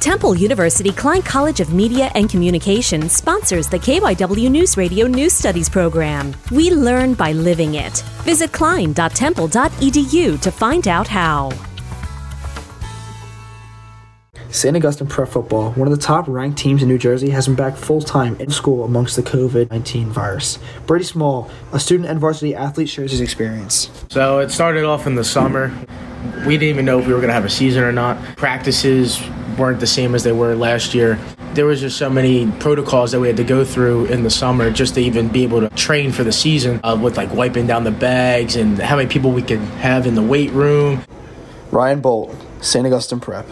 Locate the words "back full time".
17.54-18.36